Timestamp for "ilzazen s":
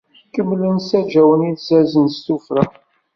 1.49-2.17